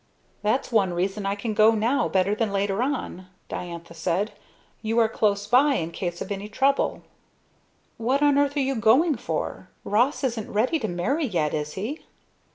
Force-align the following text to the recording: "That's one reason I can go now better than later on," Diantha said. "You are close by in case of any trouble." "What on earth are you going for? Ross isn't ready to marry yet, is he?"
"That's 0.41 0.71
one 0.71 0.95
reason 0.95 1.27
I 1.27 1.35
can 1.35 1.53
go 1.53 1.73
now 1.75 2.07
better 2.07 2.33
than 2.33 2.51
later 2.51 2.81
on," 2.81 3.27
Diantha 3.49 3.93
said. 3.93 4.31
"You 4.81 4.97
are 4.97 5.07
close 5.07 5.45
by 5.45 5.75
in 5.75 5.91
case 5.91 6.21
of 6.23 6.31
any 6.31 6.49
trouble." 6.49 7.03
"What 7.97 8.23
on 8.23 8.39
earth 8.39 8.55
are 8.57 8.61
you 8.61 8.73
going 8.73 9.13
for? 9.17 9.69
Ross 9.83 10.23
isn't 10.23 10.51
ready 10.51 10.79
to 10.79 10.87
marry 10.87 11.25
yet, 11.27 11.53
is 11.53 11.73
he?" 11.73 12.01